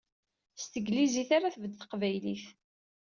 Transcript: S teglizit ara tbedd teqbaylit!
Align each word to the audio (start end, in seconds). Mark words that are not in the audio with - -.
S 0.61 0.63
teglizit 0.67 1.29
ara 1.37 1.53
tbedd 1.55 1.73
teqbaylit! 1.75 2.45